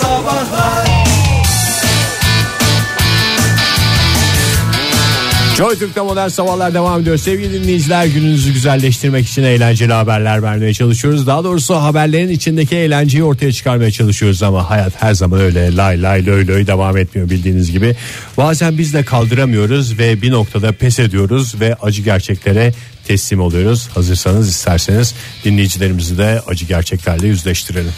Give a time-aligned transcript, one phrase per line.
[0.00, 0.86] Sabahlar
[5.56, 7.16] Joy Türk'te modern sabahlar devam ediyor.
[7.16, 11.26] Sevgili dinleyiciler gününüzü güzelleştirmek için eğlenceli haberler vermeye çalışıyoruz.
[11.26, 16.26] Daha doğrusu haberlerin içindeki eğlenceyi ortaya çıkarmaya çalışıyoruz ama hayat her zaman öyle lay lay
[16.26, 17.96] löy löy devam etmiyor bildiğiniz gibi.
[18.36, 22.72] Bazen biz de kaldıramıyoruz ve bir noktada pes ediyoruz ve acı gerçeklere
[23.06, 23.88] teslim oluyoruz.
[23.94, 27.92] Hazırsanız isterseniz dinleyicilerimizi de acı gerçeklerle yüzleştirelim.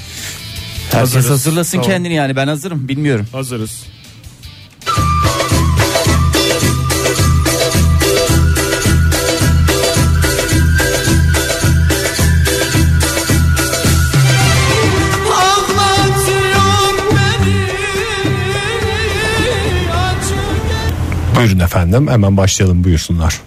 [0.93, 1.31] Herkes Hazırız.
[1.31, 1.91] hazırlasın Tamam.
[1.91, 3.27] kendini yani ben hazırım bilmiyorum.
[3.33, 3.87] Hazırız.
[21.37, 23.41] Buyurun efendim hemen başlayalım buyursunlar.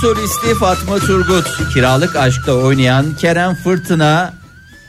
[0.00, 4.34] Solisti Fatma Turgut, kiralık aşkta oynayan Kerem Fırtına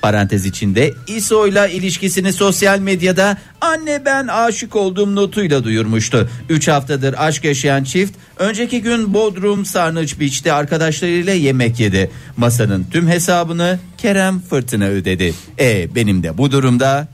[0.02, 6.30] parantez içinde İso'yla ilişkisini sosyal medyada anne ben aşık olduğum notuyla duyurmuştu.
[6.49, 12.11] 3 haftadır aşk yaşayan çift önceki gün Bodrum Sarnıç Beach'te arkadaşlarıyla yemek yedi.
[12.38, 15.33] Masanın tüm hesabını Kerem Fırtına ödedi.
[15.59, 17.08] E benim de bu durumda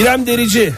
[0.00, 0.72] İrem Derici.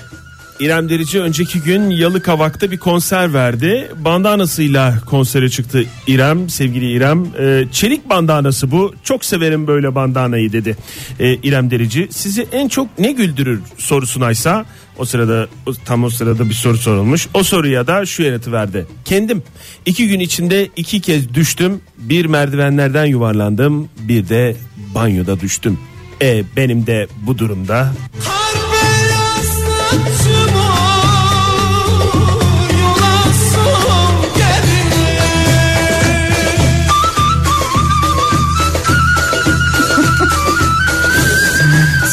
[0.61, 3.91] İrem Derici önceki gün Yalıkavak'ta bir konser verdi.
[3.97, 7.27] Bandanasıyla konsere çıktı İrem, sevgili İrem.
[7.39, 8.95] Ee, çelik bandanası bu.
[9.05, 10.77] Çok severim böyle bandanayı dedi.
[11.21, 14.67] Ee, İrem Derici sizi en çok ne güldürür sorusunaysa
[14.99, 15.49] o sırada
[15.85, 17.29] tam o sırada bir soru sorulmuş.
[17.35, 18.87] O soruya da şu yanıtı verdi.
[19.05, 19.43] Kendim
[19.87, 21.81] iki gün içinde iki kez düştüm.
[21.99, 23.89] Bir merdivenlerden yuvarlandım.
[23.99, 24.57] Bir de
[24.95, 25.79] banyoda düştüm.
[26.23, 27.93] E benim de bu durumda
[28.25, 28.38] Kar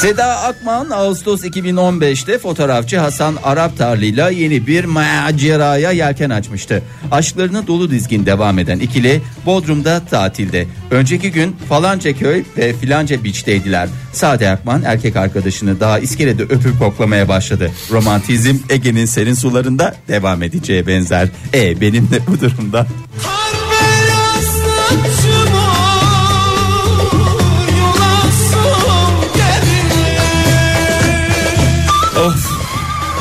[0.05, 6.83] Seda Akman Ağustos 2015'te fotoğrafçı Hasan Araptarlı'yla yeni bir maceraya yelken açmıştı.
[7.11, 10.67] Aşklarını dolu dizgin devam eden ikili Bodrum'da tatilde.
[10.91, 13.89] Önceki gün falanca köy ve filanca beach'teydiler.
[14.13, 17.71] Sade Akman erkek arkadaşını daha iskelede öpüp koklamaya başladı.
[17.91, 21.29] Romantizm Ege'nin serin sularında devam edeceğe benzer.
[21.53, 22.87] E benim de bu durumda.
[23.23, 23.44] Kar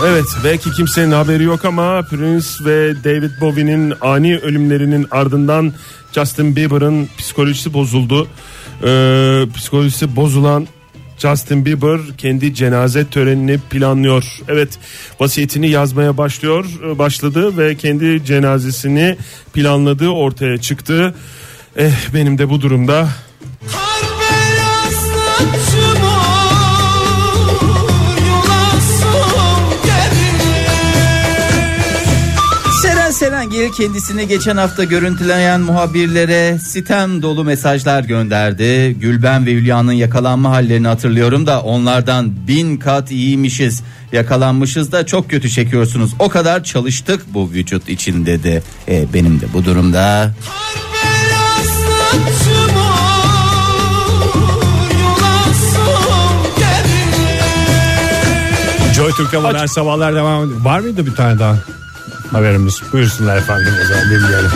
[0.07, 5.73] Evet belki kimsenin haberi yok ama Prince ve David Bowie'nin ani ölümlerinin ardından
[6.13, 8.29] Justin Bieber'ın psikolojisi bozuldu.
[8.85, 10.67] Ee, psikolojisi bozulan
[11.19, 14.25] Justin Bieber kendi cenaze törenini planlıyor.
[14.49, 14.79] Evet
[15.21, 16.65] vasiyetini yazmaya başlıyor,
[16.99, 19.17] başladı ve kendi cenazesini
[19.53, 21.15] planladığı ortaya çıktı.
[21.77, 23.09] Eh benim de bu durumda
[33.15, 38.97] Serengil kendisini geçen hafta görüntüleyen muhabirlere sitem dolu mesajlar gönderdi.
[39.01, 43.83] Gülben ve Hülya'nın yakalanma hallerini hatırlıyorum da onlardan bin kat iyiymişiz.
[44.13, 46.11] Yakalanmışız da çok kötü çekiyorsunuz.
[46.19, 48.63] O kadar çalıştık bu vücut için dedi.
[48.89, 50.35] E, benim de bu durumda
[58.95, 60.61] Joy Türk'te modern sabahlar devam ediyor.
[60.65, 61.57] Var mıydı bir tane daha
[62.35, 62.81] haberimiz?
[62.93, 64.51] Buyursunlar efendim o zaman dinleyelim.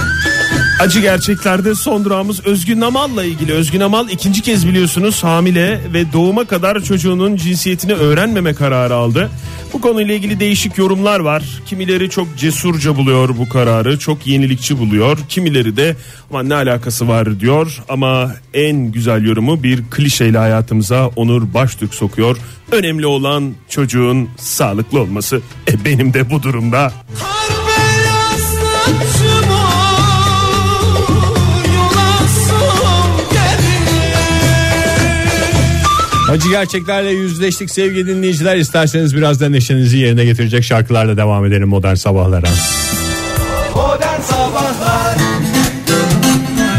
[0.80, 3.52] Acı gerçeklerde son durağımız Özgün Namal'la ilgili.
[3.52, 9.30] Özgün Namal ikinci kez biliyorsunuz hamile ve doğuma kadar çocuğunun cinsiyetini öğrenmeme kararı aldı.
[9.72, 11.42] Bu konuyla ilgili değişik yorumlar var.
[11.66, 15.18] Kimileri çok cesurca buluyor bu kararı, çok yenilikçi buluyor.
[15.28, 15.96] Kimileri de
[16.30, 17.82] ama ne alakası var diyor.
[17.88, 22.36] Ama en güzel yorumu bir klişeyle hayatımıza Onur Baştürk sokuyor.
[22.72, 25.40] Önemli olan çocuğun sağlıklı olması.
[25.70, 27.47] E benim de bu durumda Kar
[36.30, 38.56] Acı gerçeklerle yüzleştik sevgili dinleyiciler.
[38.56, 42.46] İsterseniz biraz da neşenizi yerine getirecek şarkılarla devam edelim modern sabahlara.
[43.74, 45.16] Modern Sabahlar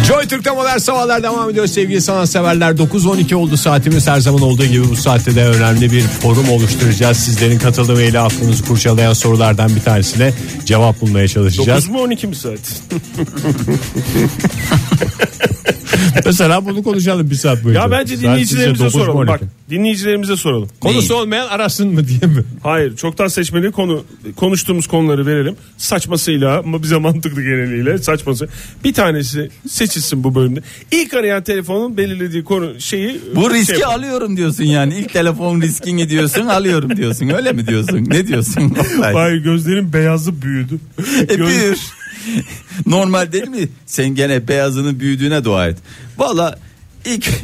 [0.08, 2.72] Joy Türk'te modern sabahlar devam ediyor sevgili sanatseverler.
[2.72, 7.18] 9.12 oldu saatimiz her zaman olduğu gibi bu saatte de önemli bir forum oluşturacağız.
[7.18, 10.34] Sizlerin katıldığı ve ile aklınızı kurcalayan sorulardan bir tanesine
[10.66, 11.84] cevap bulmaya çalışacağız.
[11.84, 12.60] 9 mu 12 mi saat?
[16.26, 17.82] Mesela bunu konuşalım bir saat boyunca.
[17.82, 19.28] Ya bence dinleyicilerimize soralım.
[19.28, 20.70] Bak dinleyicilerimize soralım.
[20.82, 22.44] Konusu olmayan arasın mı diye mi?
[22.64, 24.04] Hayır çoktan seçmeli konu
[24.36, 25.56] konuştuğumuz konuları verelim.
[25.78, 28.48] Saçmasıyla ama bize mantıklı geneliyle saçması.
[28.84, 30.60] Bir tanesi seçilsin bu bölümde.
[30.92, 34.00] İlk arayan telefonun belirlediği konu şeyi Bu şey riski yapalım.
[34.00, 34.96] alıyorum diyorsun yani.
[34.96, 37.30] İlk telefon riskini diyorsun alıyorum diyorsun.
[37.30, 38.06] Öyle mi diyorsun?
[38.08, 38.78] Ne diyorsun?
[39.14, 40.80] Hayır gözlerin beyazı büyüdü.
[41.30, 41.78] E, Göz- büyür.
[42.86, 43.70] Normal değil mi?
[43.86, 45.78] Sen gene beyazının büyüdüğüne dua et.
[46.18, 46.60] Valla
[47.06, 47.30] ilk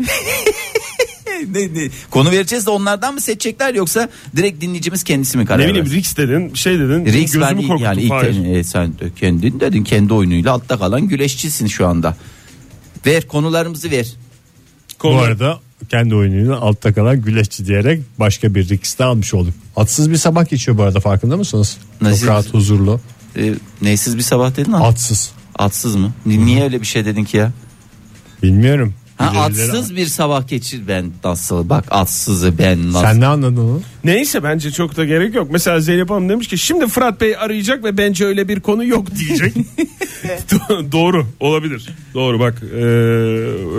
[1.50, 1.90] ne, ne?
[2.10, 5.98] Konu vereceğiz de onlardan mı seçecekler yoksa direkt dinleyicimiz kendisi mi karar Ne bileyim versin?
[5.98, 7.06] Rix dedin şey dedin.
[7.06, 7.84] Ben gözümü korkuttu.
[7.84, 8.56] yani ilk Hayır.
[8.56, 12.18] e, sen kendin dedin kendi oyunuyla altta kalan güreşçisin şu anda.
[13.06, 14.08] Ver konularımızı ver.
[15.04, 15.60] Bu arada
[15.90, 19.54] kendi oyunuyla altta kalan güleşçi diyerek başka bir risk de almış olduk.
[19.76, 21.78] Atsız bir sabah geçiyor bu arada farkında mısınız?
[22.02, 22.20] Nasıl?
[22.20, 23.00] Çok rahat huzurlu.
[23.38, 24.88] E, neysiz bir sabah dedin ha?
[24.88, 25.32] Atsız.
[25.56, 26.12] Atsız mı?
[26.26, 27.52] Ni- Niye öyle bir şey dedin ki ya?
[28.44, 28.94] Bilmiyorum.
[29.18, 33.02] Ha, Birileri- atsız bir sabah geçir ben nasıl bak atsızı ben nasıl.
[33.02, 33.82] Sen ne anladın onu?
[34.04, 35.48] Neyse bence çok da gerek yok.
[35.52, 39.08] Mesela Zeynep Hanım demiş ki şimdi Fırat Bey arayacak ve bence öyle bir konu yok
[39.16, 39.54] diyecek.
[40.52, 41.90] Do- Doğru olabilir.
[42.14, 42.76] Doğru bak e,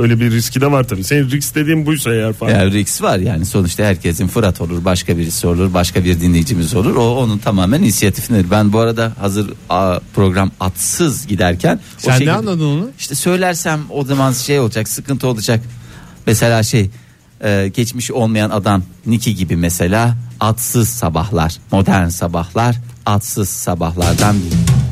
[0.03, 1.05] öyle bir riski de var tabii.
[1.05, 2.51] Senin risk dediğin buysa eğer falan.
[2.51, 6.97] Yani Rix var yani sonuçta herkesin Fırat olur başka birisi olur başka bir dinleyicimiz olur
[6.97, 8.51] o onun tamamen inisiyatifidir.
[8.51, 12.91] Ben bu arada hazır a, program atsız giderken o Sen şekilde- ne anladın onu?
[12.99, 15.61] İşte söylersem o zaman şey olacak sıkıntı olacak.
[16.27, 16.91] Mesela şey
[17.45, 22.77] e, geçmiş olmayan adam Niki gibi mesela atsız sabahlar modern sabahlar
[23.07, 24.87] atsız sabahlardan biri.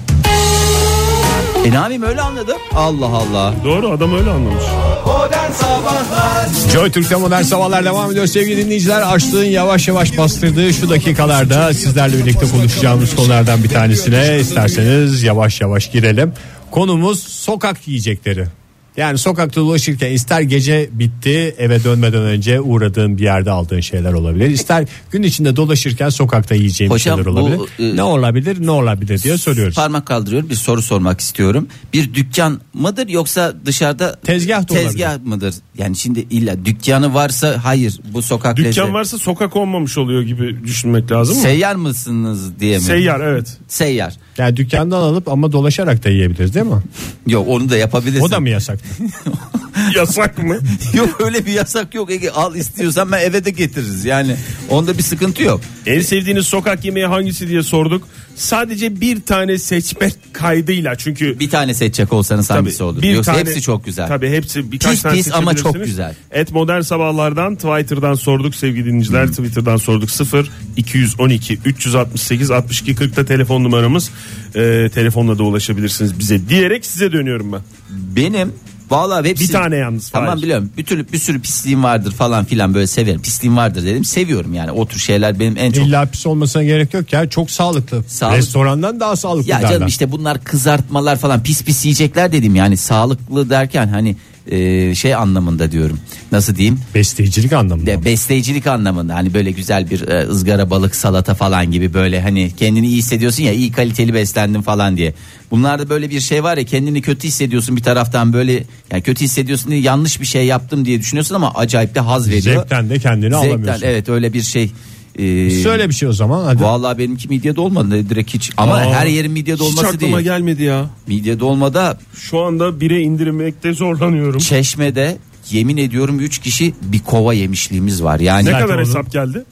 [1.64, 2.56] E yapayım öyle anladım.
[2.74, 3.54] Allah Allah.
[3.64, 4.64] Doğru adam öyle anlamış.
[5.06, 9.02] Modern Sabahlar Joy Türk'te modern sabahlar devam ediyor sevgili dinleyiciler.
[9.02, 15.90] Açlığın yavaş yavaş bastırdığı şu dakikalarda sizlerle birlikte konuşacağımız konulardan bir tanesine isterseniz yavaş yavaş
[15.90, 16.32] girelim.
[16.70, 18.46] Konumuz sokak yiyecekleri.
[18.96, 24.50] Yani sokakta dolaşırken ister gece bitti eve dönmeden önce uğradığın bir yerde aldığın şeyler olabilir.
[24.50, 27.92] İster gün içinde dolaşırken sokakta yiyeceğin Hocam, şeyler bu, olabilir.
[27.92, 29.74] e, ne olabilir ne olabilir diye soruyoruz.
[29.74, 31.68] Parmak kaldırıyor bir soru sormak istiyorum.
[31.92, 35.54] Bir dükkan mıdır yoksa dışarıda Tezgah da tezgah mıdır?
[35.78, 40.64] Yani şimdi illa dükkanı varsa hayır bu sokak Dükkan lezzet- varsa sokak olmamış oluyor gibi
[40.64, 41.42] düşünmek lazım mı?
[41.42, 42.84] Seyyar mısınız diye mi?
[42.84, 43.58] Seyyar evet.
[43.68, 44.16] Seyyar.
[44.38, 46.82] Yani dükkandan alıp ama dolaşarak da yiyebiliriz değil mi?
[47.26, 48.24] Yok onu da yapabilirsin.
[48.24, 48.78] O da mı yasak?
[49.96, 50.58] Yasak mı?
[50.94, 54.36] yok öyle bir yasak yok Ege al istiyorsan ben eve de getiririz yani
[54.70, 55.60] onda bir sıkıntı yok.
[55.86, 58.08] En sevdiğiniz sokak yemeği hangisi diye sorduk.
[58.36, 63.02] Sadece bir tane seçmek kaydıyla çünkü Bir tane seçecek olsanız hangisi olur?
[63.02, 64.08] bir Yoksa tane- hepsi çok güzel.
[64.08, 66.14] Tabii hepsi birkaç Pis tane pis ama çok güzel.
[66.30, 69.28] Et modern sabahlardan Twitter'dan sorduk sevgili dinleyiciler.
[69.28, 74.10] Twitter'dan sorduk 0 212 368 62 40'ta telefon numaramız.
[74.56, 77.60] Ee, telefonla da ulaşabilirsiniz bize diyerek size dönüyorum ben.
[77.90, 78.52] Benim
[78.96, 80.42] Vallahi hepsi Bir tane yalnız, Tamam Fahir.
[80.42, 80.70] biliyorum.
[80.78, 83.22] Bir türlü bir sürü pisliğim vardır falan filan böyle severim.
[83.22, 84.04] Pisliğim vardır dedim.
[84.04, 84.70] Seviyorum yani.
[84.70, 87.28] O tür şeyler benim en çok İlla pis olmasına gerek yok ya.
[87.30, 88.04] Çok sağlıklı.
[88.08, 89.70] Sağlık- Restorandan daha sağlıklı Ya derler.
[89.70, 94.16] canım işte bunlar kızartmalar falan pis pis yiyecekler dedim yani sağlıklı derken hani
[94.50, 95.98] e, şey anlamında diyorum.
[96.32, 96.80] Nasıl diyeyim?
[96.94, 97.86] Besleyicilik anlamında.
[97.86, 102.52] De, besleyicilik anlamında hani böyle güzel bir e, ızgara balık salata falan gibi böyle hani
[102.56, 105.14] kendini iyi hissediyorsun ya iyi kaliteli beslendin falan diye.
[105.50, 109.70] Bunlarda böyle bir şey var ya kendini kötü hissediyorsun bir taraftan böyle yani kötü hissediyorsun
[109.70, 112.42] diye yanlış bir şey yaptım diye düşünüyorsun ama acayip de haz veriyor.
[112.42, 113.86] Zevkten de kendini Zevkten, alamıyorsun.
[113.86, 114.70] evet öyle bir şey.
[115.18, 116.62] E, Söyle bir şey o zaman hadi.
[116.62, 120.24] Vallahi benimki midye dolmadı direkt hiç ama Aa, her yerin midye Hiç dolması aklıma değil.
[120.24, 120.86] gelmedi ya.
[121.06, 124.38] Midye dolmada Şu anda bire indirmekte zorlanıyorum.
[124.38, 125.16] Çeşme'de
[125.50, 128.20] yemin ediyorum 3 kişi bir kova yemişliğimiz var.
[128.20, 129.44] Yani Ne kadar hesap geldi?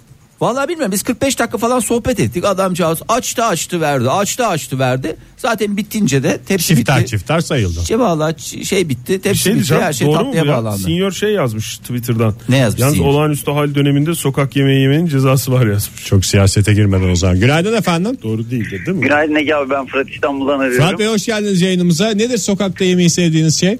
[0.42, 2.44] Vallahi bilmiyorum biz 45 dakika falan sohbet ettik.
[2.44, 4.10] Adamcağız açtı açtı verdi.
[4.10, 5.16] Açtı açtı verdi.
[5.36, 7.10] Zaten bittince de tepsi Çifter bitti.
[7.10, 7.84] çifter sayıldı.
[7.86, 9.20] Şey vallahi ç- şey bitti.
[9.20, 9.58] Tepsi şey bitti.
[9.58, 9.82] diyeceğim.
[9.82, 10.52] Her şey Doğru mu bu tatlıya ya?
[10.58, 10.82] bağlandı.
[10.82, 12.34] Senior şey yazmış Twitter'dan.
[12.48, 13.08] Ne yazmış Yalnız senior?
[13.10, 16.04] olağanüstü hal döneminde sokak yemeği yemenin cezası var yazmış.
[16.04, 17.40] Çok siyasete girmeden o zaman.
[17.40, 18.18] Günaydın efendim.
[18.22, 19.02] Doğru değildir değil mi?
[19.02, 20.86] Günaydın Ege abi ben Fırat İstanbul'dan arıyorum.
[20.86, 22.10] Fırat Bey hoş geldiniz yayınımıza.
[22.10, 23.78] Nedir sokakta yemeği sevdiğiniz şey?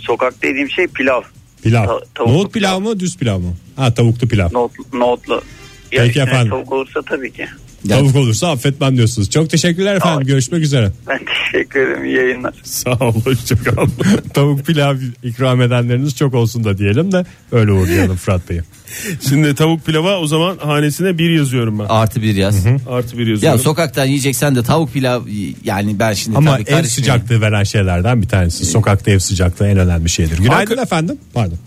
[0.00, 1.20] Sokak dediğim şey pilav.
[1.62, 1.86] Pilav.
[1.86, 3.54] Ta- tavuklu Nohut pilav mı düz pilav mı?
[3.76, 4.48] Ha tavuklu pilav.
[4.52, 4.84] Nohutlu.
[4.98, 5.42] nohutlu.
[5.92, 6.50] Ya Peki efendim.
[6.50, 7.46] Tavuk olursa tabii ki.
[7.84, 9.30] Yani- Tavuk olursa affetmem diyorsunuz.
[9.30, 10.12] Çok teşekkürler efendim.
[10.14, 10.24] Tamam.
[10.24, 10.90] Görüşmek üzere.
[11.08, 11.20] Ben
[11.52, 12.04] teşekkür ederim.
[12.04, 12.54] İyi yayınlar.
[12.62, 13.86] Sağ ol hoşçakal.
[14.34, 18.62] Tavuk pilav ikram edenleriniz çok olsun da diyelim de öyle uğurlayalım Fırat Bey'i.
[19.28, 21.84] Şimdi tavuk pilava o zaman hanesine bir yazıyorum ben.
[21.88, 22.66] Artı bir yaz.
[22.90, 23.60] Artı bir Ya yazıyorum.
[23.60, 25.22] sokaktan yiyeceksen de tavuk pilav
[25.64, 26.90] yani ben şimdi Ama tabii ev karışmayayım.
[26.90, 28.64] sıcaklığı veren şeylerden bir tanesi.
[28.64, 30.38] Sokakta ev sıcaklığı en önemli şeydir.
[30.38, 31.18] Günaydın Anka- efendim.
[31.34, 31.58] Pardon.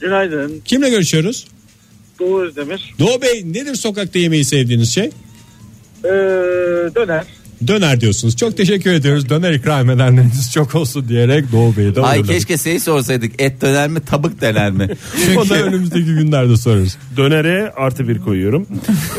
[0.00, 0.62] Günaydın.
[0.64, 1.46] Kimle görüşüyoruz?
[2.20, 2.94] Doğu Özdemir.
[2.98, 5.04] Doğu Bey nedir sokakta yemeği sevdiğiniz şey?
[6.04, 6.08] Ee,
[6.94, 7.24] döner.
[7.66, 8.36] Döner diyorsunuz.
[8.36, 9.28] Çok teşekkür ediyoruz.
[9.28, 12.34] Döner ikram edenleriniz çok olsun diyerek Doğu Bey'i de Ay uğurladık.
[12.34, 14.88] keşke şey sorsaydık et döner mi tabuk döner mi?
[15.36, 16.96] O da Çünkü önümüzdeki günlerde sorarız.
[17.16, 18.66] Dönere artı bir koyuyorum.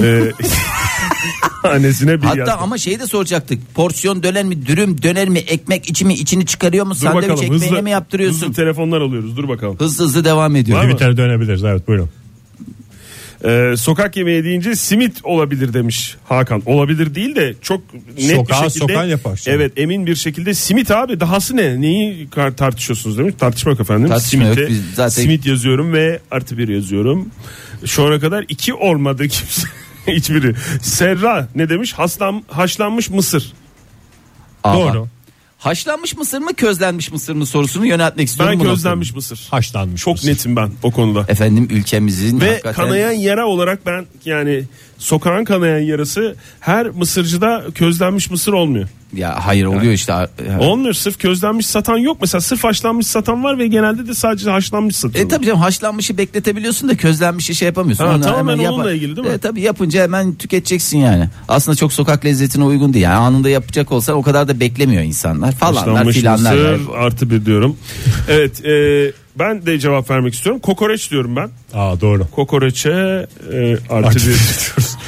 [0.01, 0.21] Ee,
[1.63, 2.49] Annesine bir hatta yaz.
[2.61, 3.75] ama şeyi de soracaktık.
[3.75, 7.43] Porsiyon döner mi dürüm döner mi ekmek içi mi içini çıkarıyor mu Dur sandviç bakalım
[7.43, 8.41] ekmeğini hızlı, mi yaptırıyorsun?
[8.41, 9.79] hızlı telefonlar alıyoruz dur bakalım.
[9.79, 10.77] Hızlı hızlı devam ediyor.
[10.83, 10.89] Mı?
[10.89, 11.63] Twitter'a dönebiliriz.
[11.63, 12.09] Evet buyurun.
[13.45, 16.61] Ee, sokak yemeği deyince simit olabilir demiş Hakan.
[16.65, 17.81] Olabilir değil de çok
[18.17, 18.93] net Sokağa bir şekilde.
[18.93, 19.55] sokan yapar şimdi.
[19.57, 21.81] Evet emin bir şekilde simit abi dahası ne?
[21.81, 23.35] Neyi kar- tartışıyorsunuz demiş.
[23.39, 24.07] Tartışma yok efendim.
[24.09, 27.29] Tartışma Simite, yok, biz zaten- Simit yazıyorum ve artı bir yazıyorum.
[27.85, 29.67] Şu ana kadar iki olmadı kimse.
[30.15, 30.55] Hiçbiri.
[30.81, 31.93] Serra ne demiş?
[31.93, 33.53] Haslan, haşlanmış mısır.
[34.63, 35.07] Aa, Doğru.
[35.57, 38.59] Haşlanmış mısır mı közlenmiş mısır mı sorusunu yöneltmek istiyorum.
[38.59, 39.47] Ben közlenmiş mısır.
[39.51, 40.01] Haşlanmış.
[40.01, 40.29] Çok mısır.
[40.29, 41.25] netim ben o konuda.
[41.27, 44.63] Efendim ülkemizin Ve hakikaten- kanayan yara olarak ben yani
[44.97, 48.87] sokağın kanayan yarası her mısırcıda közlenmiş mısır olmuyor.
[49.15, 50.13] Ya hayır oluyor işte.
[50.59, 52.17] Olmuyor sırf közlenmiş satan yok.
[52.21, 55.25] Mesela sırf haşlanmış satan var ve genelde de sadece haşlanmış satıyor.
[55.25, 58.05] E tabii canım haşlanmışı bekletebiliyorsun da közlenmişi şey yapamıyorsun.
[58.05, 59.33] Ha, Onu tamamen hemen onunla ilgili değil mi?
[59.33, 61.29] E, tabii yapınca hemen tüketeceksin yani.
[61.47, 63.03] Aslında çok sokak lezzetine uygun değil.
[63.03, 66.55] Yani anında yapacak olsan o kadar da beklemiyor insanlar falanlar Haşlanmış filanlar.
[66.55, 66.81] yani.
[66.97, 67.77] artı bir diyorum.
[68.29, 70.61] evet e, ben de cevap vermek istiyorum.
[70.61, 71.49] Kokoreç diyorum ben.
[71.73, 72.27] Aa doğru.
[72.31, 72.89] Kokoreçe
[73.53, 74.37] e, artı Artı bir.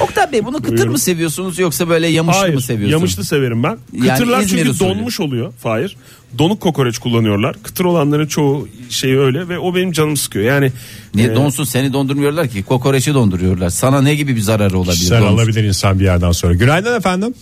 [0.00, 0.92] Oktay Bey bunu kıtır Buyurun.
[0.92, 2.92] mı seviyorsunuz yoksa böyle yamışlı Hayır mı seviyorsunuz?
[3.00, 3.78] yamışlı severim ben.
[3.92, 4.88] Yani Kıtırlar İzmir çünkü usulü.
[4.88, 5.52] donmuş oluyor.
[5.62, 5.96] Hayır.
[6.38, 7.56] Donuk kokoreç kullanıyorlar.
[7.62, 10.44] Kıtır olanların çoğu şey öyle ve o benim canımı sıkıyor.
[10.44, 10.72] Yani
[11.14, 13.70] Niye e, donsun seni dondurmuyorlar ki kokoreçi donduruyorlar.
[13.70, 14.94] Sana ne gibi bir zararı olabilir?
[14.94, 15.36] Kişisel donsun?
[15.36, 16.54] alabilir insan bir yerden sonra.
[16.54, 17.34] Günaydın efendim.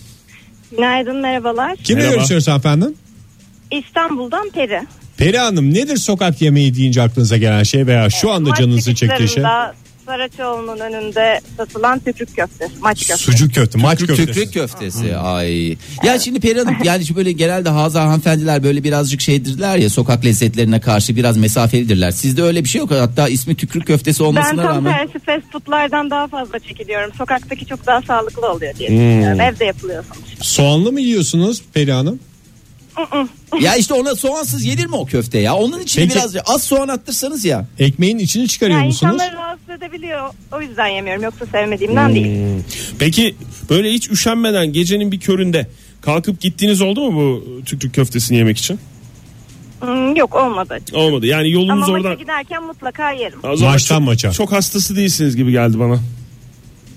[0.71, 1.75] Günaydın merhabalar.
[1.75, 2.15] Kimle Merhaba.
[2.15, 2.93] görüşüyoruz efendim?
[3.71, 4.81] İstanbul'dan Peri.
[5.19, 9.43] Peri Hanım nedir sokak yemeği deyince aklınıza gelen şey veya şu anda canınızı çektiği şey?
[10.05, 12.67] Saraçoğlu'nun önünde satılan tükürük köfte.
[12.81, 13.17] Maç köfte.
[13.23, 14.25] Sucuk köfte, maç köftesi.
[14.25, 15.17] Tükrük köftesi.
[15.17, 15.69] Ay.
[16.03, 20.25] Ya şimdi Peri Hanım yani şu böyle genelde Hazar hanımefendiler böyle birazcık şeydirler ya sokak
[20.25, 22.11] lezzetlerine karşı biraz mesafelidirler.
[22.11, 22.91] Sizde öyle bir şey yok.
[22.91, 24.93] Hatta ismi tükrük köftesi Ben olmasına tam rağmen.
[24.97, 27.11] tersi fast foodlardan daha fazla çekiliyorum.
[27.17, 28.95] Sokaktaki çok daha sağlıklı oluyor diye Hmm.
[28.97, 29.41] düşünüyorum.
[29.41, 30.43] Evde yapılıyor sonuçta.
[30.43, 32.19] Soğanlı mı yiyorsunuz Peri Hanım?
[33.61, 35.55] Ya işte ona soğansız yenir mi o köfte ya?
[35.55, 37.67] Onun içine Peki- biraz az soğan attırsanız ya.
[37.79, 39.13] Ekmeğin içini çıkarıyor Yani musunuz?
[39.13, 40.29] insanları rahatsız edebiliyor.
[40.51, 41.23] O yüzden yemiyorum.
[41.23, 42.25] Yoksa sevmediğimden değil.
[42.25, 42.63] Hmm.
[42.99, 43.35] Peki
[43.69, 45.67] böyle hiç üşenmeden gecenin bir köründe
[46.01, 48.79] kalkıp gittiğiniz oldu mu bu tükrük köftesini yemek için?
[49.79, 50.77] Hmm, yok olmadı.
[50.93, 51.25] Olmadı.
[51.25, 53.39] Yani yolunuz Ama oradan maça giderken mutlaka yerim.
[53.61, 54.31] Maçtan maça.
[54.31, 55.99] Çok hastası değilsiniz gibi geldi bana.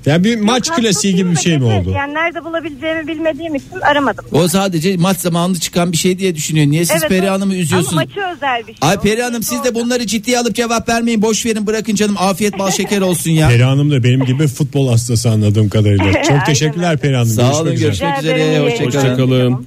[0.06, 1.90] Yani bir maç Yok, klasiği gibi bir şey mi oldu?
[1.97, 4.25] Yani nerede bulabileceğimi bilmediğim için aramadım.
[4.32, 6.66] O sadece maç zamanında çıkan bir şey diye düşünüyor.
[6.66, 7.92] Niye siz Evet, Peri o- Hanım'ı üzüyorsunuz?
[7.92, 8.75] Ama maçı özel bir şey.
[8.80, 11.23] Ay Peri Hanım siz de bunları ciddiye alıp cevap vermeyin.
[11.23, 12.14] Boş verin bırakın canım.
[12.18, 13.49] Afiyet bal şeker olsun ya.
[13.49, 16.12] Peri Hanım da benim gibi futbol hastası anladığım kadarıyla.
[16.23, 17.00] Çok Aynen teşekkürler öyle.
[17.00, 17.28] Peri Hanım.
[17.28, 18.87] Sağ olun, görüşmek Rica üzere, ederim, iyi hoşçakalın.
[18.87, 19.66] Hoşçakalın.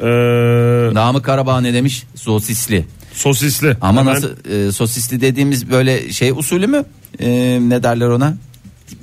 [0.00, 2.02] Ee, Namık Karabağ ne demiş?
[2.14, 2.84] Sosisli.
[3.12, 3.76] sosisli.
[3.80, 4.30] Ama Hemen- nasıl
[4.68, 6.84] e, sosisli dediğimiz böyle şey usulü mü?
[7.20, 7.28] E,
[7.62, 8.34] ne derler ona?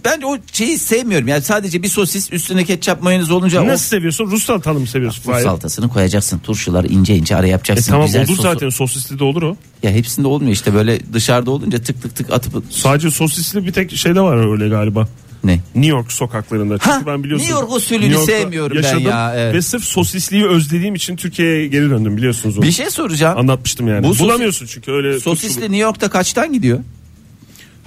[0.05, 1.27] Ben o şeyi sevmiyorum.
[1.27, 4.25] Yani sadece bir sosis üstüne ketçap mayonez olunca Nasıl seviyorsun?
[4.25, 5.21] Rus salatalı mı seviyorsun?
[5.23, 5.43] Fahir?
[5.43, 6.39] salatasını koyacaksın.
[6.39, 7.91] Turşuları ince ince ara E yapacaksın.
[7.91, 9.57] tamam Güzel olur sosu- zaten sosisli de olur o.
[9.83, 13.95] Ya hepsinde olmuyor işte böyle dışarıda olunca tık tık tık atıp Sadece sosisli bir tek
[13.97, 15.07] şeyde var öyle galiba.
[15.43, 15.53] ne?
[15.75, 16.77] New York sokaklarında.
[16.77, 17.45] Çünkü Ha, ben biliyorsun.
[17.47, 19.53] New York usulünü New York'ta sevmiyorum ben yaşadım ya, evet.
[19.55, 22.65] Ve sırf sosisliği özlediğim için Türkiye'ye geri döndüm biliyorsunuz onu.
[22.65, 23.37] Bir şey soracağım.
[23.37, 24.03] Anlatmıştım yani.
[24.03, 25.19] Bu sosis- Bulamıyorsun çünkü öyle.
[25.19, 26.79] Sosisli New York'ta kaçtan gidiyor?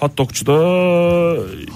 [0.00, 0.52] Hot dogçuda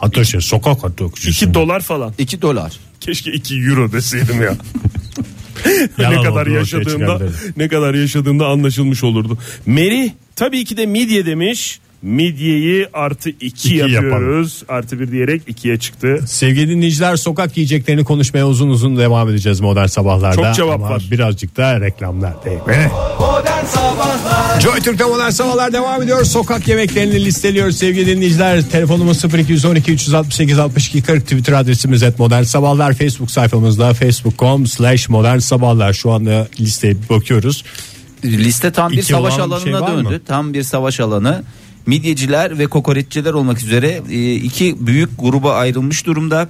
[0.00, 1.30] Hatta şey sokak hot dogcusu.
[1.30, 2.12] 2 dolar falan.
[2.18, 2.72] 2 dolar.
[3.00, 4.56] Keşke 2 euro deseydim ya.
[5.98, 7.32] Yalan ne kadar oldu, ortaya yaşadığımda çıkardı.
[7.56, 9.38] ne kadar yaşadığımda anlaşılmış olurdu.
[9.66, 11.80] Meri tabii ki de midye demiş.
[12.04, 14.62] Midyeyi artı 2 İki yapıyoruz.
[14.68, 16.18] Artı 1 diyerek 2'ye çıktı.
[16.26, 20.42] Sevgili dinleyiciler sokak yiyeceklerini konuşmaya uzun uzun devam edeceğiz modern sabahlarda.
[20.42, 21.02] Çok cevap Ama var.
[21.10, 22.90] Birazcık da reklamlar değil mi?
[23.20, 26.24] Modern Sabahlar Joy Türk'te modern sabahlar devam ediyor.
[26.24, 28.70] Sokak yemeklerini listeliyoruz sevgili dinleyiciler.
[28.70, 32.94] Telefonumuz 0212 368 62 40 Twitter adresimiz et modern sabahlar.
[32.94, 35.92] Facebook sayfamızda facebook.com slash modern sabahlar.
[35.92, 37.64] Şu anda listeye bakıyoruz.
[38.24, 40.04] Liste tam bir İki savaş alanına şey var mı?
[40.04, 40.22] döndü.
[40.26, 41.42] Tam bir savaş alanı.
[41.86, 46.48] Midyeciler ve kokoreççiler olmak üzere e, iki büyük gruba ayrılmış durumda.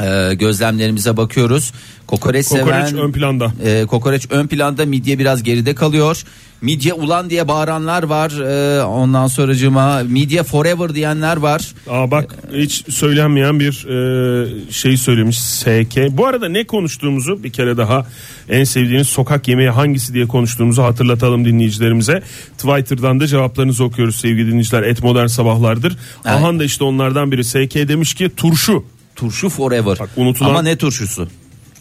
[0.00, 1.72] E, gözlemlerimize bakıyoruz.
[2.06, 3.52] Kokoreç, Kokoreç seven, ön planda.
[3.64, 6.22] e, kokoreç ön planda, midye biraz geride kalıyor.
[6.60, 8.30] Midye ulan diye bağıranlar var.
[8.30, 11.74] E, ondan sonracığıma midye forever diyenler var.
[11.90, 15.96] Aa bak hiç söylenmeyen bir e, şey söylemiş SK.
[16.10, 18.06] Bu arada ne konuştuğumuzu bir kere daha
[18.48, 22.22] en sevdiğiniz sokak yemeği hangisi diye konuştuğumuzu hatırlatalım dinleyicilerimize.
[22.58, 24.82] Twitter'dan da cevaplarınızı okuyoruz sevgili dinleyiciler.
[24.82, 25.96] Et modern sabahlardır.
[26.24, 26.36] Evet.
[26.36, 28.84] Ahan da işte onlardan biri SK demiş ki turşu.
[29.16, 29.96] Turşu forever.
[30.00, 31.28] Bak, unutulan- Ama ne turşusu?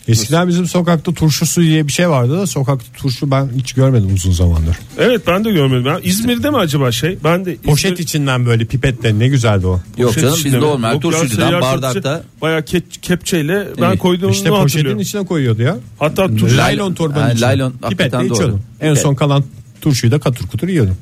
[0.07, 4.31] Eskiden bizim sokakta turşusu diye bir şey vardı da sokakta turşu ben hiç görmedim uzun
[4.31, 4.75] zamandır.
[4.97, 5.85] Evet ben de görmedim.
[5.85, 7.17] Ya, İzmir'de mi acaba şey?
[7.23, 9.79] Ben de Poşet İzmir- içinden böyle pipetle ne güzeldi o.
[9.97, 10.69] Yok poşet canım içinde biz mi?
[10.69, 14.00] normal Yok ya, turşucudan bardakta Bayağı ke- kepçeyle ben Evet.
[14.00, 15.00] koyduğumu İşte poşetin hatırlıyorum.
[15.00, 15.77] içine koyuyordu ya.
[16.00, 17.47] Hatta turşu Laylon torbanın Ha, içine.
[17.47, 18.25] laylon, Pipetle doğru.
[18.33, 18.61] içiyordum.
[18.81, 19.03] En Pipet.
[19.03, 19.43] son kalan
[19.81, 20.97] turşuyu da katır kutur yiyordum.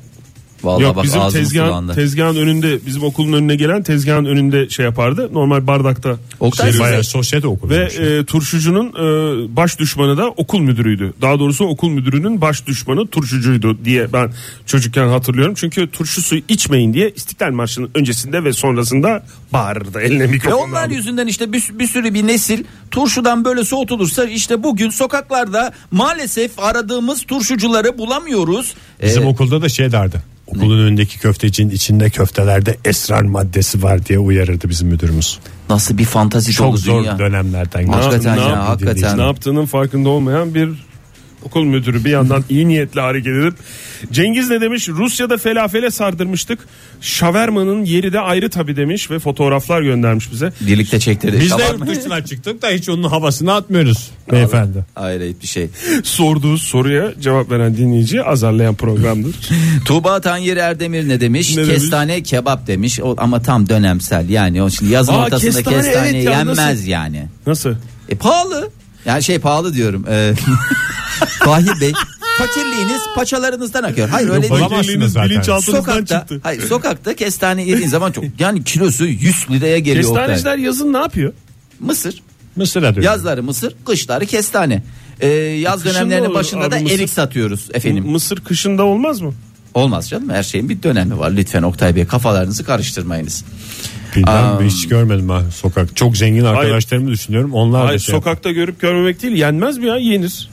[0.64, 1.94] Vallahi Yok bak bizim ağzım tezgahın, sulandı.
[1.94, 5.28] tezgahın önünde bizim okulun önüne gelen tezgahın önünde şey yapardı.
[5.32, 6.16] Normal bardakta.
[6.40, 7.70] Oktay Şey, bayağı sosyete okulu.
[7.70, 11.12] Ve e, turşucunun e, baş düşmanı da okul müdürüydü.
[11.22, 14.32] Daha doğrusu okul müdürünün baş düşmanı turşucuydu diye ben
[14.66, 15.54] çocukken hatırlıyorum.
[15.56, 20.60] Çünkü turşu suyu içmeyin diye İstiklal Marşı'nın öncesinde ve sonrasında bağırırdı eline Ve mikrofonu.
[20.60, 20.94] onlar aldı.
[20.94, 27.22] yüzünden işte bir, bir sürü bir nesil turşudan böyle soğutulursa işte bugün sokaklarda maalesef aradığımız
[27.22, 28.74] turşucuları bulamıyoruz.
[29.02, 30.29] Bizim Ee, okulda da şey derdi.
[30.56, 35.38] Okulun önündeki köftecinin içinde köftelerde esrar maddesi var diye uyarırdı bizim müdürümüz.
[35.70, 37.18] nasıl bir fantazi Çok dolu zor dünya.
[37.18, 39.18] dönemlerden Ne- Hakikaten ne ya, hakikaten.
[39.18, 40.68] Ne yaptığının farkında olmayan bir
[41.44, 43.54] okul müdürü bir yandan iyi niyetle hareket edip
[44.12, 46.58] Cengiz ne demiş Rusya'da felafele sardırmıştık
[47.00, 51.40] şavermanın yeri de ayrı tabi demiş ve fotoğraflar göndermiş bize Birlikte çektirdi.
[51.40, 54.84] Biz de yurt dışına çıktık da hiç onun havasını atmıyoruz beyefendi.
[54.94, 55.68] Hayret bir şey.
[56.04, 59.34] sorduğu soruya cevap veren dinleyiciyi azarlayan programdır.
[59.84, 61.56] Tuğba Tanyeri Erdemir ne demiş?
[61.56, 61.74] Ne demiş?
[61.74, 63.00] kestane kebap demiş.
[63.00, 64.28] O, ama tam dönemsel.
[64.28, 66.86] Yani o şimdi yazın Aa, ortasında kestane, kestane, evet ya, yenmez nasıl?
[66.86, 67.26] yani.
[67.46, 67.74] Nasıl?
[68.08, 68.70] E pahalı.
[69.04, 70.04] Yani şey pahalı diyorum.
[70.08, 70.34] Ee,
[71.44, 71.92] Fahir Bey
[72.38, 74.08] fakirliğiniz paçalarınızdan akıyor.
[74.08, 74.62] Hayır öyle değil.
[74.68, 76.40] Fakirliğiniz bilinçaltınızdan Sokakta, çıktı.
[76.42, 80.04] hayır sokakta kestane yediğin zaman çok yani kilosu 100 liraya geliyor.
[80.04, 81.32] Kestaneciler yazın ne yapıyor?
[81.80, 82.22] Mısır.
[82.56, 83.12] Mısır'a dönüyor.
[83.12, 84.82] Yazları mısır, kışları kestane.
[85.20, 86.94] Ee, yaz Kışın da dönemlerinin olur başında abi da mısır.
[86.98, 88.06] erik satıyoruz efendim.
[88.06, 89.34] Mısır kışında olmaz mı?
[89.74, 91.30] Olmaz canım her şeyin bir dönemi var.
[91.30, 93.44] Lütfen Oktay Bey kafalarınızı karıştırmayınız.
[94.16, 94.62] Bilmem Aa.
[94.62, 95.96] hiç görmedim ben sokak.
[95.96, 97.54] Çok zengin arkadaşlarımı düşünüyorum.
[97.54, 100.49] Onlar da Hayır şey sokakta görüp görmemek değil yenmez mi ya yenir.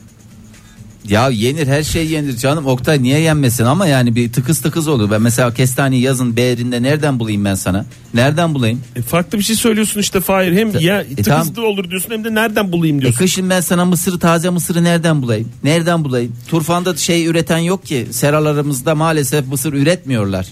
[1.10, 5.12] Ya yenir her şey yenir canım Oktay niye yenmesin ama yani bir tıkız tıkız olur.
[5.12, 7.86] Ben mesela kestaneyi yazın beğerinde nereden bulayım ben sana?
[8.14, 8.82] Nereden bulayım?
[8.96, 10.54] E, farklı bir şey söylüyorsun işte Fahir.
[10.54, 11.70] Hem Ta- ya e, tıkızlı tamam.
[11.72, 13.18] olur diyorsun hem de nereden bulayım E diyorsun.
[13.20, 15.50] kışın ben sana mısırı taze mısırı nereden bulayım?
[15.64, 16.36] Nereden bulayım?
[16.48, 18.08] Turfan'da şey üreten yok ki.
[18.12, 20.48] Seralarımızda maalesef mısır üretmiyorlar.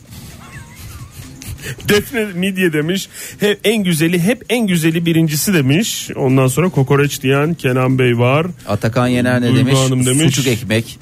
[1.90, 3.10] Defne midye demiş.
[3.40, 6.10] Hep en güzeli hep en güzeli birincisi demiş.
[6.16, 8.48] Ondan sonra kokoreç diyen Kenan Bey var.
[8.68, 9.76] Atakan Yener ne Duygu demiş?
[9.76, 10.36] Hanım demiş.
[10.36, 11.00] Sucuk ekmek.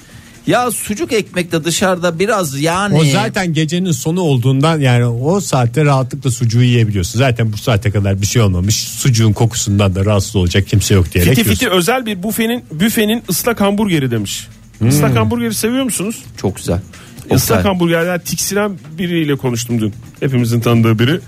[0.47, 2.95] Ya sucuk ekmek de dışarıda biraz yani.
[2.95, 7.19] O zaten gecenin sonu olduğundan yani o saatte rahatlıkla sucuğu yiyebiliyorsun.
[7.19, 8.75] Zaten bu saate kadar bir şey olmamış.
[8.75, 13.61] Sucuğun kokusundan da rahatsız olacak kimse yok diyerek Fiti fiti özel bir büfenin büfenin ıslak
[13.61, 14.47] hamburgeri demiş.
[14.79, 14.89] Hmm.
[14.89, 16.23] Islak hamburgeri seviyor musunuz?
[16.37, 16.79] Çok güzel.
[17.25, 17.63] Islak Oktay.
[17.63, 19.93] hamburgerler tiksinen biriyle konuştum dün.
[20.19, 21.19] Hepimizin tanıdığı biri.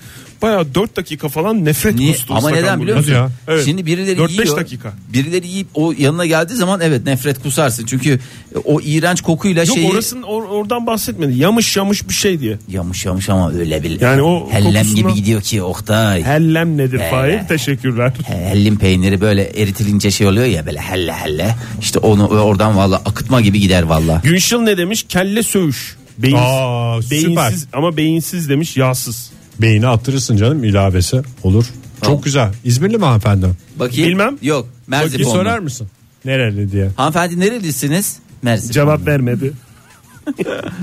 [0.45, 2.11] Bayağı 4 dakika falan nefret Niye?
[2.11, 3.11] kustu Ama neden biliyor musun?
[3.13, 3.29] Ya.
[3.47, 3.65] Evet.
[3.65, 4.57] Şimdi birileri 4-5 yiyor.
[4.57, 4.93] dakika.
[5.13, 7.85] Birileri yiyip o yanına geldiği zaman evet nefret kusarsın.
[7.85, 8.19] Çünkü
[8.65, 11.37] o iğrenç kokuyla Yok şeyi orasının or- oradan bahsetmedi.
[11.39, 12.57] Yamış yamış bir şey diye.
[12.69, 16.23] yamış yamış ama öyle bir Yani o hellem kokusuna- gibi gidiyor ki Oktay.
[16.23, 17.09] Hellem nedir He.
[17.09, 17.47] Fahir?
[17.47, 18.13] Teşekkürler.
[18.27, 21.55] Hellim peyniri böyle eritilince şey oluyor ya böyle helle helle.
[21.81, 24.21] İşte onu oradan valla akıtma gibi gider valla.
[24.23, 25.05] Günşil ne demiş?
[25.09, 25.95] Kelle söğüş.
[26.17, 27.11] Beyin, Aa, süper.
[27.11, 29.31] beyinsiz ama beyinsiz demiş yağsız.
[29.61, 31.65] Beyni attırırsın canım ilavesi olur.
[32.05, 32.53] Çok güzel.
[32.63, 33.47] İzmirli mi hanımefendi?
[33.79, 34.09] Bakayım.
[34.09, 34.37] Bilmem.
[34.41, 35.33] Yok Bir Merzifonlu.
[35.33, 35.87] sorar mısın?
[36.25, 36.89] Nereli diye.
[36.97, 38.17] Hanımefendi nerelisiniz?
[38.41, 38.73] Merzifonlu.
[38.73, 39.53] Cevap vermedi.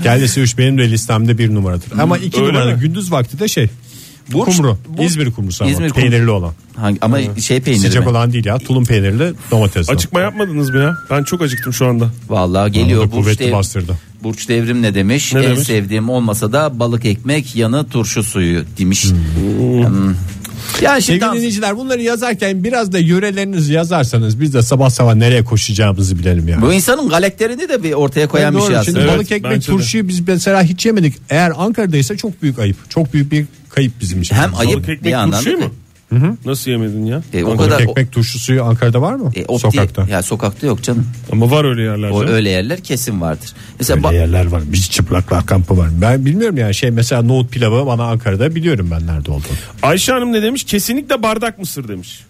[0.03, 1.99] Kellesi üç benim de listemde bir numaradır.
[1.99, 2.79] Ama iki öyle numara mi?
[2.81, 3.69] gündüz vakti de şey.
[4.31, 4.77] Burç- kumru.
[4.97, 6.01] Burç- İzmir kumrusu ama İzmir kumru.
[6.09, 6.53] peynirli olan.
[6.75, 8.09] Hangi, ama şey peyniri Sıcak mi?
[8.09, 8.57] olan değil ya.
[8.57, 9.93] Tulum peynirli domatesli.
[9.93, 10.97] Açıkma yapmadınız mı ya?
[11.11, 12.09] Ben çok acıktım şu anda.
[12.29, 13.03] Vallahi geliyor.
[13.03, 13.97] Burç, kuvvetli dev- bastırdı.
[14.23, 15.33] Burç Devrim ne demiş?
[15.33, 15.67] Ne en demiş?
[15.67, 19.05] sevdiğim olmasa da balık ekmek yanı turşu suyu demiş.
[19.05, 20.15] Hmm.
[20.81, 25.43] Ya şimdi Sevgili dinleyiciler bunları yazarken biraz da yörelerinizi yazarsanız biz de sabah sabah nereye
[25.43, 26.61] koşacağımızı bilelim yani.
[26.61, 28.85] bu insanın galakterini de bir ortaya koyan Yani bir şey doğru.
[28.85, 29.11] Şimdi aslında.
[29.11, 31.15] Evet, balık ekmek turşuyu biz mesela hiç yemedik.
[31.29, 32.89] Eğer Ankara'daysa çok büyük ayıp.
[32.89, 34.35] Çok büyük bir kayıp bizim için.
[34.35, 35.65] Hem ayıp Balık bir ekmek yandan turşuyu mu?
[36.45, 37.21] Nasıl yemedin ya?
[37.33, 39.31] E, o Balık kadar ekmek turşu suyu Ankara'da var mı?
[39.35, 40.07] E, opti- Sokakta.
[40.09, 41.07] Ya sokakta yok canım.
[41.31, 42.09] Ama var öyle yerler.
[42.09, 42.33] O canım.
[42.33, 43.49] öyle yerler kesin vardır.
[43.79, 44.61] Mesela Öyle ba- yerler var.
[44.65, 45.89] Biz çıplaklar kampı var.
[46.01, 49.43] Ben bilmiyorum yani şey mesela nohut pilavı bana Ankara'da biliyorum ben nerede olduğunu.
[49.83, 50.63] Ayşe Hanım ne demiş?
[50.63, 52.23] Kesinlikle bardak mısır demiş.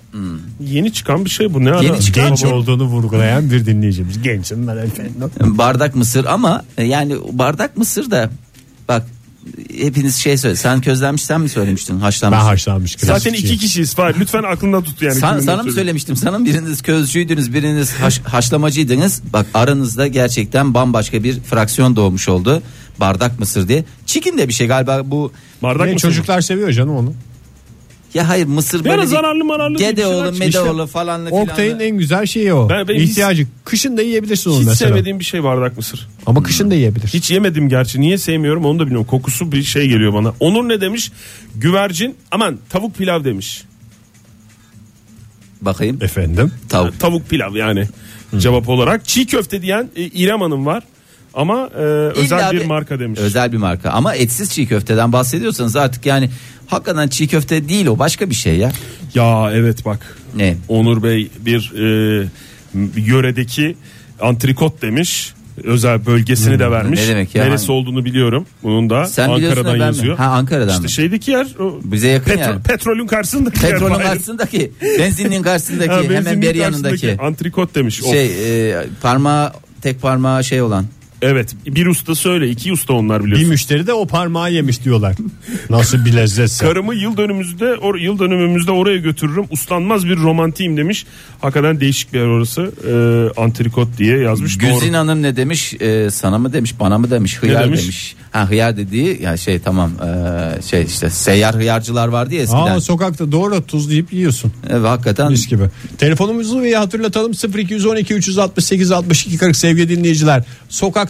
[0.66, 1.66] Yeni çıkan bir şey bu.
[1.66, 1.80] Ne ara?
[1.80, 1.88] Hmm.
[1.88, 4.22] Yeni çıkan- Genç bu- olduğunu vurgulayan bir dinleyicimiz.
[4.22, 5.14] Gençim ben efendim.
[5.58, 8.30] bardak mısır ama e, yani bardak mısır da
[8.88, 9.04] bak
[9.78, 10.56] hepiniz şey söyle.
[10.56, 12.40] Sen közlenmiş sen mi söylemiştin haşlanmış?
[12.40, 13.96] Ben haşlanmış Zaten iki kişiyiz.
[13.96, 14.16] Fahir.
[14.20, 15.16] Lütfen aklında tut yani.
[15.16, 16.16] Ne sana mı söylemiştim?
[16.16, 19.22] Sana biriniz közcüydünüz, biriniz haş- haşlamacıydınız.
[19.34, 22.64] Bak aranızda gerçekten bambaşka bir fraksiyon doğmuş oldu.
[23.00, 23.86] Bardak mısır diye.
[24.06, 25.32] Çikin de bir şey galiba bu
[25.64, 26.14] Bardak Ne, mısır mı?
[26.14, 27.14] çocuklar seviyor canım onu.
[28.13, 29.08] Ya hayır mısır böyle değil.
[29.08, 30.56] zararlı mararlı diye bir şeyler Gedeoğlu, çıkmış.
[30.56, 31.43] Medeoğlu falanlı filanlı.
[31.52, 32.69] Oktay'ın en güzel şeyi o.
[32.69, 33.47] Ben- ben hiç- İhtiyacı.
[33.65, 34.89] Kışın da yiyebilirsin onu Hiç mesela.
[34.89, 36.08] sevmediğim bir şey bardak mısır.
[36.26, 37.08] Ama kışın da yiyebilir.
[37.08, 38.02] Hiç yemedim gerçi.
[38.02, 39.08] Niye sevmiyorum onu da bilmiyorum.
[39.10, 40.34] Kokusu bir şey geliyor bana.
[40.39, 41.12] Onur ne demiş?
[41.56, 43.63] Güvercin aman tavuk pilav demiş.
[45.62, 46.04] Bakayım.
[46.04, 46.52] Efendim.
[46.69, 46.99] Tavuk.
[46.99, 47.88] Tavuk pilav yani
[48.38, 49.06] cevap olarak.
[49.06, 50.84] Çiğ köfte diyen e, İrem Hanım var.
[51.34, 53.19] Ama e, özel İlla bir marka demiş.
[53.19, 56.30] Özel bir marka ama etsiz çiğ köfteden bahsediyorsanız artık yani
[56.74, 58.72] hakikaten çiğ köfte değil o başka bir şey ya.
[59.16, 60.18] Ya evet bak.
[60.36, 60.58] Ne?
[60.68, 62.28] Onur Bey bir e,
[62.96, 63.76] yöredeki
[64.22, 65.34] antrikot demiş.
[65.64, 67.00] Özel bölgesini de vermiş.
[67.00, 67.44] Hmm, ne demek ya?
[67.44, 68.46] Neresi olduğunu biliyorum.
[68.64, 69.84] Bunun da Sen Ankara'dan da ben mi?
[69.84, 70.18] yazıyor.
[70.18, 70.90] Ha, Ankara'dan İşte mı?
[70.90, 72.64] şeydeki yer o Bize yakın petro- yani.
[72.64, 74.04] petrolün karşısındaki Petrolün yer.
[74.04, 77.28] Karşısındaki, benzinin karşısındaki, Ha, hemen benzinliğin beri karşısındaki yanındaki.
[77.28, 78.04] Antrikot demiş.
[78.04, 78.12] Of.
[78.12, 78.26] Şey
[78.72, 80.86] e, parmağı tek parmağı şey olan.
[81.24, 83.50] Evet bir usta söyle iki usta onlar Bir biliyorsun.
[83.50, 85.16] müşteri de o parmağı yemiş diyorlar.
[85.70, 86.66] Nasıl bir lezzetse.
[86.66, 89.46] Karımı yıl dönümümüzde or, yıl dönümümüzde oraya götürürüm.
[89.52, 91.06] Uslanmaz bir romantiyim demiş.
[91.42, 92.72] Hakikaten değişik bir yer orası.
[92.88, 94.58] Ee, antrikot diye yazmış.
[94.58, 94.98] Güzin Doğru.
[94.98, 95.74] Hanım ne demiş?
[95.74, 97.38] E, sana mı demiş, bana mı demiş?
[97.42, 97.82] Hıyar demiş?
[97.82, 98.16] demiş.
[98.32, 102.62] Ha hıyar dediği ya şey tamam e, şey işte seyyar hıyarcılar vardı ya eskiden.
[102.62, 104.54] Aa sokakta doğru tuzlayıp yiyorsun.
[104.70, 105.64] Evet, hakikaten Mis gibi.
[105.98, 110.44] Telefonumuzu bir hatırlatalım 0212 368 62 40 sevgili dinleyiciler.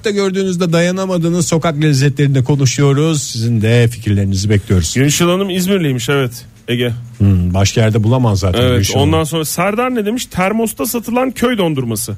[0.04, 3.24] Sokakta gördüğünüzde dayanamadığınız sokak lezzetlerinde konuşuyoruz.
[3.24, 4.94] Sizin de fikirlerinizi bekliyoruz.
[4.96, 6.46] Günşil Hanım İzmirliymiş evet.
[6.68, 6.94] Ege.
[7.18, 8.62] Hmm, başka yerde bulamaz zaten.
[8.62, 8.98] Evet işi.
[8.98, 10.26] ondan sonra Serdar ne demiş?
[10.26, 12.18] Termosta satılan köy dondurması.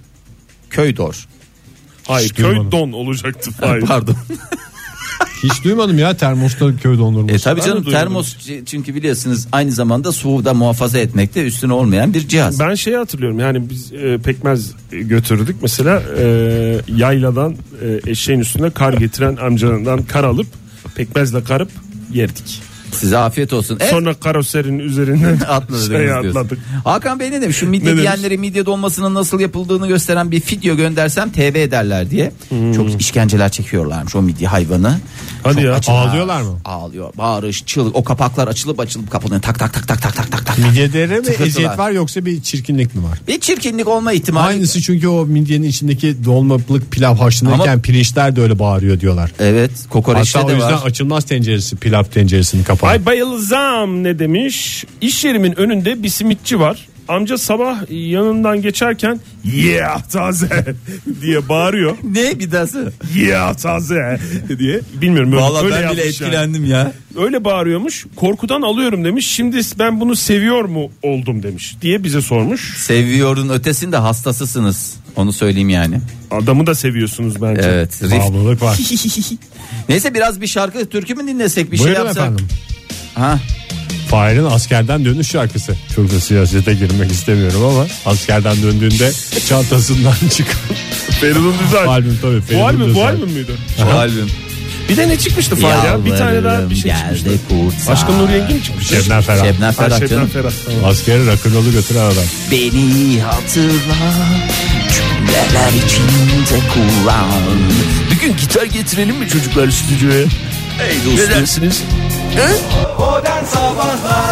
[0.70, 1.28] köy dor.
[2.08, 2.72] Hayır Hiç köy duymadım.
[2.72, 3.52] don olacaktı.
[3.60, 3.86] Hayır.
[3.86, 4.16] Pardon.
[5.44, 7.36] Hiç duymadım ya termosta köy dondurması.
[7.36, 12.28] E tabii canım termos çünkü biliyorsunuz aynı zamanda soğuğu da muhafaza etmekte üstüne olmayan bir
[12.28, 12.60] cihaz.
[12.60, 16.26] Ben şeyi hatırlıyorum yani biz e, pekmez götürdük mesela e,
[16.96, 20.48] yayladan e, eşeğin üstüne kar getiren amcanından kar alıp
[20.96, 21.70] pekmezle karıp
[22.14, 22.62] yerdik.
[22.92, 23.78] Size afiyet olsun.
[23.82, 23.92] Evet.
[23.92, 26.60] Sonra karoserin üzerinden Atladınız şey atladık.
[26.84, 27.58] Hakan Bey ne demiş?
[27.58, 28.02] Şu midye Ne demiş?
[28.02, 32.32] diyenlere midye dolmasının nasıl yapıldığını gösteren bir video göndersem TV ederler diye.
[32.76, 34.90] Çok işkenceler çekiyorlarmış o midye hayvanı.
[34.90, 35.00] Hmm.
[35.44, 35.74] Hadi Çok ya.
[35.74, 36.08] acılar.
[36.08, 36.60] Ağlıyorlar mı?
[36.66, 37.14] Ağlıyor.
[37.18, 37.96] Bağırış, çığlık.
[37.96, 39.42] O kapaklar açılıp açılıp kapanıyor.
[39.42, 40.58] Tak tak tak tak tak tak tak tak.
[40.58, 43.20] Midyede mi eziyet var yoksa bir çirkinlik mi var?
[43.28, 44.48] Bir çirkinlik olma ihtimali.
[44.48, 49.32] Aynısı çünkü o midyenin içindeki dolmalık pilav haşlanırken Ama- pirinçler de öyle bağırıyor diyorlar.
[49.40, 49.72] Evet.
[49.90, 50.82] Kokoreçte Hatta o de yüzden var.
[50.86, 52.92] açılmaz tenceresi pilav tenceresini kapar.
[52.92, 54.86] Ay bayılzam ne demiş?
[55.02, 56.88] İş yerimin önünde bir simitçi var.
[57.08, 59.20] Amca sabah yanından geçerken
[59.56, 60.76] yeah taze
[61.22, 61.98] diye bağırıyor.
[62.04, 62.94] Ne bir dahası?
[63.16, 64.20] Yeah taze
[64.60, 64.80] diye.
[65.02, 66.30] Bilmiyorum öyle, Vallahi öyle ben bile yapmış yani.
[66.30, 66.92] etkilendim ya.
[67.18, 68.06] Öyle bağırıyormuş.
[68.16, 69.28] Korkudan alıyorum demiş.
[69.28, 72.78] Şimdi ben bunu seviyor mu oldum demiş diye bize sormuş.
[72.78, 74.96] Seviyorun ötesinde hastasısınız.
[75.16, 76.00] Onu söyleyeyim yani.
[76.32, 77.62] Adamı da seviyorsunuz bence.
[77.66, 78.04] Evet.
[78.04, 78.12] Rif.
[78.12, 78.78] Bağımlılık var.
[79.90, 82.24] Neyse biraz bir şarkı türkü mü dinlesek bir şey Buyurun yapsak.
[82.24, 82.48] efendim.
[83.16, 83.40] Ha.
[84.16, 85.76] Fahir'in askerden dönüş şarkısı.
[85.96, 89.12] Çok da siyasete girmek istemiyorum ama askerden döndüğünde
[89.50, 90.60] çantasından çıkan
[91.22, 91.88] Feridun Düzel.
[91.88, 92.42] albüm tabii.
[92.42, 93.52] Bu Feridun albüm, bu albüm müydü?
[93.86, 94.30] Bu albüm.
[94.90, 96.06] Bir de ne çıkmıştı Fahir ya?
[96.06, 97.30] Bir tane daha bir şey çıkmıştı.
[97.30, 97.94] geldi kurtar.
[97.94, 98.88] Aşkın Nur Yengi mi çıkmış?
[98.88, 99.44] Şebnem Ferah.
[99.46, 100.28] Şebnem Ha, Ferah Şebnem canım.
[100.30, 100.52] Ferah.
[100.66, 100.86] Tamam.
[100.86, 102.24] Askeri rock'n'roll'u götüren adam.
[102.52, 103.96] Beni hatırla
[104.96, 107.30] cümleler içinde kullan.
[108.12, 110.18] Bir gün gitar getirelim mi çocuklar stüdyoya?
[110.90, 111.16] Ey dostum.
[111.18, 111.84] Ne dersiniz?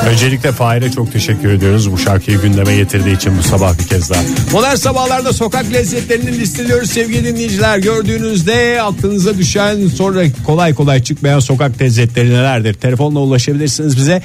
[0.10, 4.22] Öncelikle Fahir'e çok teşekkür ediyoruz bu şarkıyı gündeme getirdiği için bu sabah bir kez daha.
[4.52, 7.78] Modern sabahlarda sokak lezzetlerini listeliyoruz sevgili dinleyiciler.
[7.78, 12.74] Gördüğünüzde aklınıza düşen sonra kolay kolay çıkmayan sokak lezzetleri nelerdir?
[12.74, 14.22] Telefonla ulaşabilirsiniz bize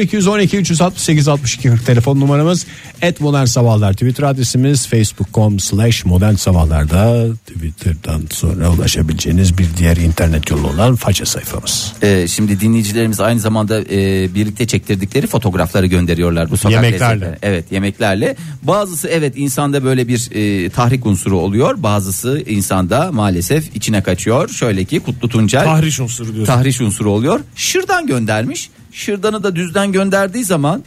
[0.00, 2.66] 0212 368 62 40 telefon numaramız
[3.02, 10.50] et modern sabahlar Twitter adresimiz facebook.com slash modern sabahlarda Twitter'dan sonra ulaşabileceğiniz bir diğer internet
[10.50, 11.92] yolu olan faça sayfamız.
[12.02, 12.60] Ee, şimdi
[13.06, 17.14] dinleyicilerimiz aynı zamanda e, birlikte çektirdikleri fotoğrafları gönderiyorlar bu sokak Yemeklerle.
[17.20, 17.38] lezzetleri.
[17.42, 18.36] Evet yemeklerle.
[18.62, 21.82] Bazısı evet insanda böyle bir e, tahrik unsuru oluyor.
[21.82, 24.48] Bazısı insanda maalesef içine kaçıyor.
[24.48, 26.52] Şöyle ki Kutlu Tuncel Tahriş unsuru diyorsun.
[26.54, 27.40] tahriş unsuru oluyor.
[27.56, 28.70] Şırdan göndermiş.
[28.92, 30.84] Şırdanı da düzden gönderdiği zaman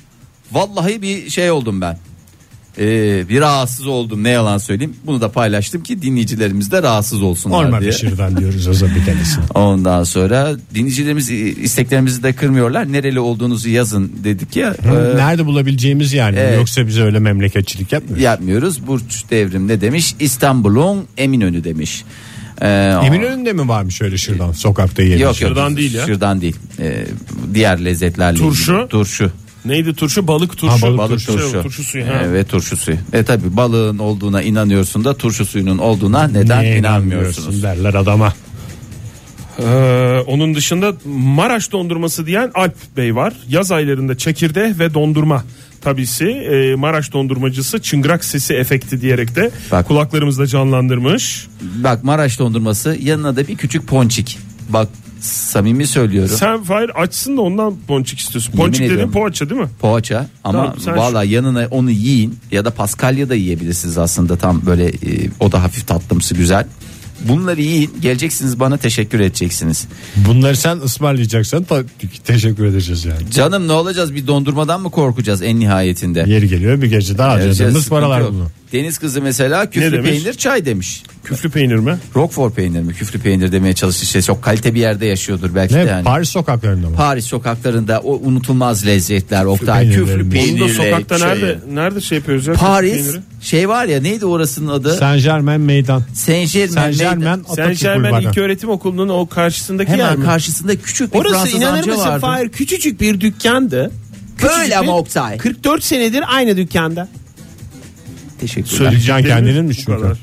[0.52, 1.98] vallahi bir şey oldum ben.
[2.78, 4.96] Ee, bir rahatsız oldum ne yalan söyleyeyim.
[5.06, 7.92] Bunu da paylaştım ki dinleyicilerimiz de rahatsız olsunlar Normal diye.
[7.92, 9.40] pişirden diyoruz o zaman bir tanesi.
[9.56, 12.92] Ondan sonra dinleyicilerimiz isteklerimizi de kırmıyorlar.
[12.94, 14.76] Nereli olduğunuzu yazın dedik ya.
[14.86, 16.56] Ee, Nerede bulabileceğimiz yani Evet.
[16.58, 18.24] yoksa bize öyle memleketçilik yapmıyoruz.
[18.24, 18.88] yapmıyoruz.
[18.88, 20.16] Burç Devrim ne demiş?
[20.20, 22.04] İstanbul'un Eminönü demiş.
[22.62, 22.68] Ee,
[23.06, 25.30] Eminönü'nde mi varmış öyle şuradan sokakta yiyebileceğim?
[25.32, 25.50] Yok yok.
[25.50, 26.06] Şırdan değil ya.
[26.06, 26.56] Şırdan değil.
[26.80, 27.06] Ee,
[27.54, 28.74] diğer lezzetlerle Turşu.
[28.74, 28.88] ilgili.
[28.88, 29.32] Turşu.
[29.70, 30.28] Neydi turşu?
[30.28, 30.74] Balık turşu.
[30.74, 31.64] Ha, balık Balık Şey, turşu.
[31.64, 32.08] turşu suyu.
[32.08, 32.22] Ha.
[32.26, 32.98] Evet turşu suyu.
[33.14, 37.38] E tabi balığın olduğuna inanıyorsun da turşu suyunun olduğuna neden Niye inanmıyorsunuz?
[37.58, 38.34] inanmıyorsun derler adama.
[39.60, 43.34] Ee, onun dışında Maraş dondurması diyen Alp Bey var.
[43.50, 45.44] Yaz aylarında çekirdeğ ve dondurma
[45.82, 49.88] tabisi e, Maraş dondurmacısı çıngırak sesi efekti diyerek de Bak.
[49.88, 51.48] kulaklarımızda canlandırmış.
[51.62, 54.38] Bak Maraş dondurması yanına da bir küçük ponçik.
[54.70, 54.88] Bak
[55.22, 56.36] samimi söylüyorum.
[56.40, 58.52] Sen Fahir açsın da ondan ponçik istiyorsun.
[58.52, 59.12] Yemin Ponçik dediğin ediyorum.
[59.14, 59.68] poğaça değil mi?
[59.80, 64.66] Poğaça ama Tamam, sen valla yanına onu yiyin ya da paskalya da yiyebilirsiniz aslında tam
[64.66, 66.66] böyle e, o da hafif tatlımsı güzel.
[67.28, 69.88] Bunları yiyin geleceksiniz bana teşekkür edeceksiniz.
[70.16, 73.32] Bunları sen ısmarlayacaksan ki teşekkür edeceğiz yani.
[73.32, 76.26] Canım ne olacağız bir dondurmadan mı korkacağız en nihayetinde?
[76.28, 78.32] Yeri geliyor bir geceden Vereceğiz, harcadığımız sıkıntı paralar yok.
[78.34, 78.48] bunu.
[78.74, 80.10] Deniz kızı mesela küflü demiş?
[80.10, 81.04] peynir çay demiş.
[81.24, 81.98] Küflü peynir mi?
[82.16, 85.86] Roquefort peynir mi küflü peynir demeye çalıştı işte çok kalite bir yerde yaşıyordur belki Ne
[85.86, 86.04] de yani.
[86.04, 86.96] Paris sokaklarında mı?
[86.96, 90.60] Paris sokaklarında o unutulmaz lezzetler Oktay peynirleri küflü mi?
[90.60, 91.32] Bunu da sokakta çayı.
[91.42, 92.54] nerede nerede şey yapıyoruz ya?
[92.54, 93.22] Paris peyniri?
[93.42, 94.94] şey var ya neydi orasının adı?
[94.94, 96.04] Saint Germain meydan.
[96.14, 96.74] Saint Germain.
[96.74, 98.24] Saint Germain Saint Atatürk Bulvarı.
[98.24, 100.26] İlköğretim Okulu'nun o karşısındaki yer Hemen mi?
[100.26, 102.22] karşısında küçük bir Orası Fransız inanır amca mısın vardı.
[102.22, 103.92] Fahir küçücük bir dükkandı.
[104.38, 105.38] Küçücük Öyle bir- ama Oktay.
[105.38, 107.08] 44 senedir aynı dükkanda.
[108.39, 108.78] Teşekkürler.
[108.78, 109.91] Söyleyeceğin kendinin mi çünkü?
[109.91, 110.17] kadar.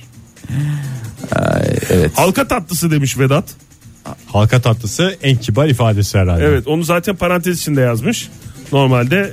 [1.91, 2.11] Evet.
[2.15, 3.45] Halka tatlısı demiş Vedat.
[4.27, 6.45] Halka tatlısı en kibar ifadesi herhalde.
[6.45, 8.29] Evet onu zaten parantez içinde yazmış.
[8.73, 9.33] Normalde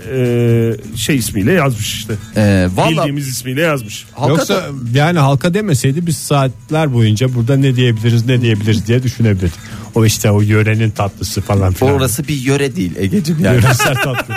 [0.94, 2.14] e, şey ismiyle yazmış işte.
[2.36, 4.06] Ee, Valla Bildiğimiz ismiyle yazmış.
[4.14, 9.04] halka Yoksa da- yani halka demeseydi biz saatler boyunca burada ne diyebiliriz ne diyebiliriz diye
[9.04, 9.54] düşünebilirdik.
[9.96, 11.94] O işte o yörenin tatlısı falan filan.
[11.94, 13.56] orası bir yöre değil Ege'cim yani.
[13.56, 14.36] Yöresel tatlı.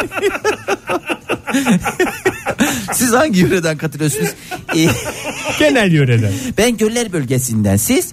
[2.94, 4.28] Siz hangi yöreden katılıyorsunuz?
[4.76, 4.88] Ee,
[5.58, 6.32] Genel yöreden.
[6.58, 8.12] ben Göller bölgesinden siz.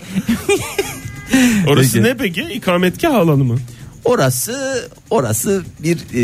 [1.68, 2.42] Orası ne peki?
[2.42, 3.58] İkametgah alanı mı?
[4.06, 6.24] Orası orası bir e,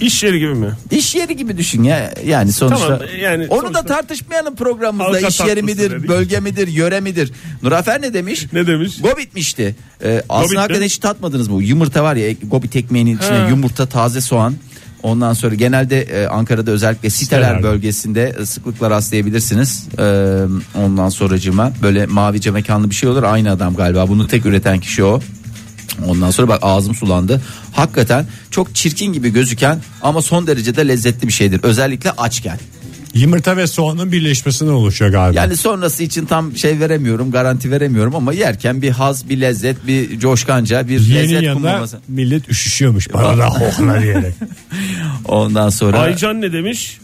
[0.00, 0.70] İş yeri gibi mi?
[0.90, 2.14] iş yeri gibi düşün ya.
[2.26, 2.86] Yani sonuçta.
[2.86, 5.12] Tamam, yani Onu sonuçta- da tartışmayalım programımızda.
[5.16, 6.08] Halka İş yeri tatlısı midir, dedik.
[6.08, 7.32] bölge midir, yöre midir?
[7.62, 8.46] Nurafer ne demiş?
[8.52, 9.00] Ne demiş?
[9.00, 9.76] Gobitmişti.
[10.04, 10.58] Ee, aslında Gobit mi?
[10.58, 11.62] hakikaten hiç tatmadınız mı?
[11.62, 13.48] Yumurta var ya gobit ekmeğinin içine Ha.
[13.48, 14.54] yumurta, taze soğan.
[15.02, 17.62] Ondan sonra genelde e, Ankara'da özellikle siteler Sitelerde.
[17.62, 19.88] bölgesinde e, sıklıkla rastlayabilirsiniz.
[19.98, 20.02] Ee,
[20.78, 23.22] ondan sonracığıma böyle mavice mekanlı bir şey olur.
[23.22, 24.08] Aynı adam galiba.
[24.08, 25.20] Bunu tek üreten kişi o.
[26.08, 27.42] Ondan sonra bak ağzım sulandı.
[27.72, 31.60] Hakikaten çok çirkin gibi gözüken ama son derece de lezzetli bir şeydir.
[31.62, 32.58] Özellikle açken.
[33.14, 35.40] Yumurta ve soğanın birleşmesinden oluşuyor galiba.
[35.40, 40.18] Yani sonrası için tam şey veremiyorum, garanti veremiyorum ama yerken bir haz, bir lezzet, bir
[40.18, 41.98] coşkanca, bir Yeni lezzet yanında kumlaması.
[42.08, 44.34] millet üşüşüyormuş bana da hohla diyerek.
[45.28, 46.98] Ondan sonra Aycan ne demiş?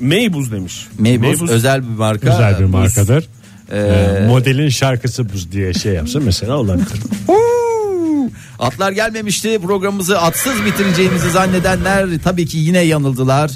[0.00, 0.86] Meybuz demiş.
[0.98, 2.30] Meybuz, özel bir marka.
[2.30, 3.28] Güzel bir markadır.
[3.72, 6.88] Ee, Ee, modelin şarkısı buz diye şey yapsa mesela olabilir.
[8.58, 9.58] Atlar gelmemişti.
[9.62, 13.50] Programımızı atsız bitireceğimizi zannedenler tabii ki yine yanıldılar.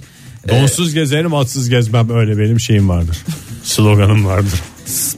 [0.48, 3.16] Donsuz gezerim atsız gezmem öyle benim şeyim vardır.
[3.64, 4.60] Sloganım vardır.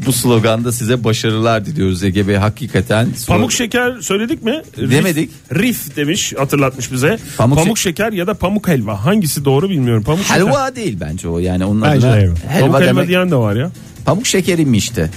[0.07, 2.37] Bu sloganda size başarılar diliyoruz Ege Bey.
[2.37, 4.63] Hakikaten Pamuk şeker söyledik mi?
[4.79, 5.31] Rif- Demedik.
[5.55, 7.19] Rif demiş hatırlatmış bize.
[7.39, 9.05] Pamuk Pamuk, şek- şeker ya da pamuk helva.
[9.05, 10.03] Hangisi doğru bilmiyorum.
[10.03, 10.37] Pamuk şeker.
[10.41, 12.35] helva değil bence o yani onun Bence adına helva.
[12.49, 13.09] helva, Pamuk helva demek.
[13.09, 13.71] diyen de var ya.
[14.05, 15.11] Pamuk şekeri mi işte?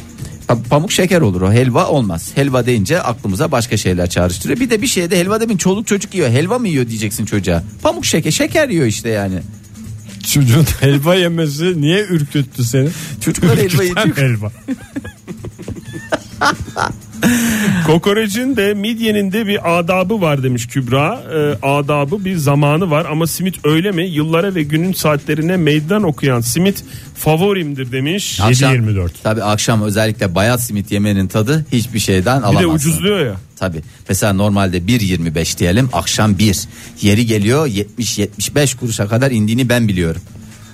[0.47, 2.31] Pa- Pamuk şeker olur o helva olmaz.
[2.35, 4.59] Helva deyince aklımıza başka şeyler çağrıştırıyor.
[4.59, 6.29] Bir de bir şeyde helva demin çoluk çocuk yiyor.
[6.29, 7.63] Helva mı yiyor diyeceksin çocuğa.
[7.83, 9.39] Pamuk şeker şeker yiyor işte yani.
[10.23, 12.89] Çocuğun helva yemesi niye ürküttü seni?
[13.25, 14.17] Çocuklar helva yediyor.
[14.17, 14.51] helva.
[17.87, 21.23] Kokorecin de midyenin de bir adabı var demiş Kübra.
[21.33, 24.07] Ee, adabı bir zamanı var ama simit öyle mi?
[24.07, 26.83] Yıllara ve günün saatlerine meydan okuyan simit
[27.15, 28.39] favorimdir demiş.
[28.41, 29.09] Akşam- 7-24.
[29.23, 32.69] Tabii akşam özellikle bayat simit yemenin tadı hiçbir şeyden Bir alamazsın.
[32.69, 33.35] de ucuzluyor ya.
[33.55, 33.81] Tabii.
[34.09, 36.59] Mesela normalde 1.25 diyelim akşam 1.
[37.01, 40.21] Yeri geliyor 70-75 kuruşa kadar indiğini ben biliyorum.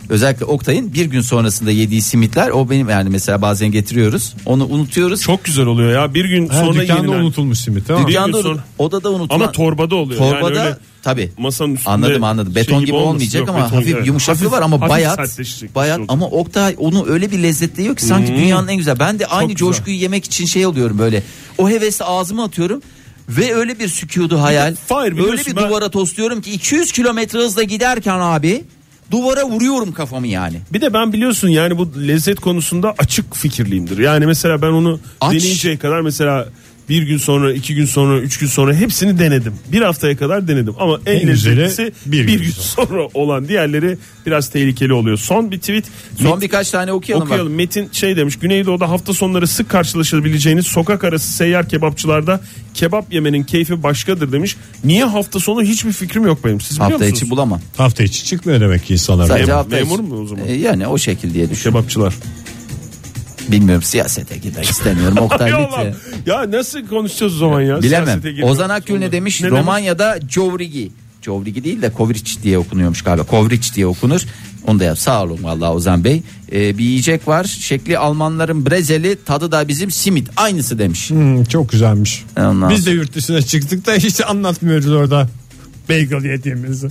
[0.09, 5.21] Özellikle Oktay'ın bir gün sonrasında yediği simitler o benim yani mesela bazen getiriyoruz onu unutuyoruz.
[5.21, 6.13] Çok güzel oluyor ya.
[6.13, 7.19] Bir gün Ha, sonra dükkanda yenilen.
[7.23, 8.07] unutulmuş simit tamam mı?
[8.09, 9.39] Dükkanda sonra- odada unutulan.
[9.39, 10.19] Ama torbada oluyor.
[10.19, 11.31] Torbada Yani öyle tabii.
[11.37, 12.53] masanın üstünde Anladım anladım.
[12.53, 13.09] şey Beton gibi, olmasın.
[13.15, 14.07] olmayacak Yok, ama beton- hafif evet.
[14.07, 15.17] yumuşaklığı Hafif- var ama hafif bayat.
[15.17, 15.99] Bayat şey olacak.
[16.07, 18.37] ama Oktay onu öyle bir lezzetliyor ki sanki Hmm.
[18.37, 18.99] dünyanın en güzel.
[18.99, 19.57] Ben de aynı güzel.
[19.59, 21.23] coşkuyu yemek için şey oluyorum böyle.
[21.57, 22.81] O hevesle ağzıma atıyorum.
[23.29, 24.75] Ve öyle bir sükudu hayal.
[24.87, 28.63] Fahir, öyle bir ben- duvara tosluyorum ki 200 kilometre hızla giderken abi
[29.11, 30.61] duvara vuruyorum kafamı yani.
[30.73, 33.97] Bir de ben biliyorsun yani bu lezzet konusunda açık fikirliyimdir.
[33.97, 35.33] Yani mesela ben onu Aç.
[35.33, 36.47] deneyinceye kadar mesela
[36.89, 39.53] bir gün sonra, iki gün sonra, üç gün sonra hepsini denedim.
[39.71, 43.97] Bir haftaya kadar denedim ama en, En güzeli lezzetlisi bir bir, gün sonra olan diğerleri
[44.25, 45.17] biraz tehlikeli oluyor.
[45.17, 45.85] Son bir tweet.
[46.21, 47.21] Son Met- birkaç tane okuyalım.
[47.25, 47.31] bak.
[47.31, 47.53] okuyalım.
[47.53, 48.35] Metin şey demiş.
[48.39, 52.41] Güneydoğu'da hafta sonları sık karşılaşabileceğiniz sokak arası seyyar kebapçılarda
[52.73, 54.55] kebap yemenin keyfi başkadır demiş.
[54.83, 56.61] Niye hafta sonu hiçbir fikrim yok benim.
[56.61, 57.21] Siz biliyor Hafta musunuz?
[57.21, 57.61] içi bulamam.
[57.77, 59.27] Hafta içi çıkmıyor demek ki insanlar.
[59.27, 59.89] Sadece Memur- hafta içi.
[59.89, 60.47] memur mu o zaman?
[60.47, 61.63] E, yani o şekil diye düşün.
[61.69, 62.13] Kebapçılar.
[63.51, 65.63] Bilmiyorum siyasete girmek istemiyorum Oktay Hay.
[65.65, 65.85] Allah.
[66.25, 67.81] Ya nasıl konuşacağız o zaman ya?
[67.81, 68.05] Bilemem.
[68.05, 69.11] Siyasete girmek Ozan Akgül ne sonra.
[69.11, 69.41] demiş?
[69.41, 69.59] Ne demiş?
[69.59, 70.91] Romanya'da Covrigi.
[71.21, 73.23] Covrigi değil de Kovriç diye okunuyormuş galiba.
[73.23, 74.21] Kovriç diye okunur.
[74.67, 74.97] Onu da yap.
[74.99, 76.21] Sağ olun vallahi Ozan Bey.
[76.51, 77.43] Ee, bir yiyecek var.
[77.43, 80.29] Şekli Almanların brezeli, tadı da bizim simit.
[80.37, 81.09] Aynısı demiş.
[81.09, 82.23] Hmm, çok güzelmiş.
[82.39, 85.29] Ondan Biz de yurt dışına çıktık da hiç anlatmıyoruz orada.
[85.89, 86.87] Bagel yediğimizi.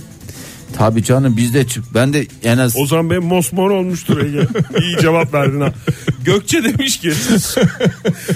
[0.73, 1.83] Tabii canım biz de çık.
[1.93, 4.47] Ben de en az Ozan Bey mosmor olmuştur Ege.
[4.81, 5.73] İyi cevap verdin ha.
[6.25, 7.11] Gökçe demiş ki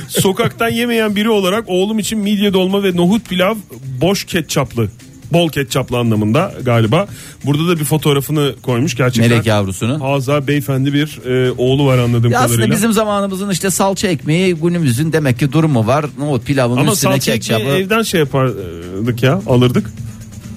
[0.08, 3.56] sokaktan yemeyen biri olarak oğlum için midye dolma ve nohut pilav
[4.02, 4.88] boş ketçaplı.
[5.34, 7.08] Bol ketçaplı anlamında galiba.
[7.46, 9.32] Burada da bir fotoğrafını koymuş gerçekten.
[9.32, 10.00] melek yavrusunun.
[10.00, 12.76] Haza beyefendi bir e, oğlu var anladığım Ya aslında kadarıyla.
[12.76, 16.06] bizim zamanımızın işte salça ekmeği günümüzün demek ki durumu var.
[16.20, 17.62] Nohut pilavının Ama üstüne salça ketçapı.
[17.62, 19.90] ekmeği evden şey yapardık ya alırdık.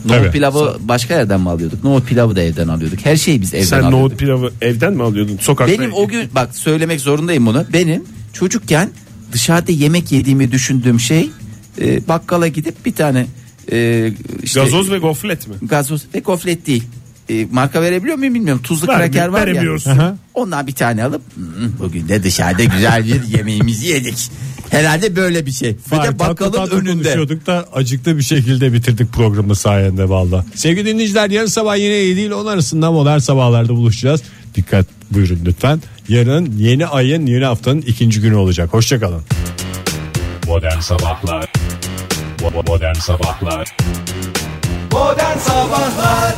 [0.05, 0.31] Nohut Tabii.
[0.31, 1.85] pilavı başka yerden mi alıyorduk?
[1.85, 2.99] Nohut pilavı da evden alıyorduk.
[3.07, 3.99] Her şeyi biz evden Sen alıyorduk.
[4.01, 5.39] nohut pilavı evden mi alıyordun?
[5.41, 5.73] Sokakta.
[5.79, 7.65] Benim o gün bak söylemek zorundayım bunu.
[7.73, 8.91] Benim çocukken
[9.33, 11.31] dışarıda yemek yediğimi düşündüğüm şey
[11.81, 13.27] e, bakkala gidip bir tane
[13.73, 14.13] e,
[14.43, 15.55] işte Gazoz ve goflet mi?
[15.63, 16.85] gazoz ve gofret değil.
[17.31, 18.63] E, marka verebiliyor muyum bilmiyorum.
[18.63, 19.63] Tuzlu Vermi- kraker var ya.
[19.93, 20.17] Aha.
[20.35, 21.45] Ondan bir tane alıp "Hmm,
[21.79, 24.31] bugün de dışarıda güzel bir yemeğimizi yedik.
[24.71, 25.69] Herhalde böyle bir şey.
[25.71, 26.93] Ve Fahir, de bakkalın tatlı tatlı önünde.
[26.93, 30.45] konuşuyorduk da acıklı bir şekilde bitirdik programı sayende valla.
[30.55, 34.23] Sevgili dinleyiciler yarın sabah yine 7 ile 10 arasında modern sabahlarda buluşacağız.
[34.55, 35.83] Dikkat buyurun lütfen.
[36.09, 38.73] Yarın yeni ayın yeni haftanın ikinci günü olacak.
[38.73, 39.23] Hoşçakalın.
[40.47, 41.53] Modern Sabahlar
[42.67, 43.77] Modern Sabahlar
[44.93, 46.35] Modern Sabahlar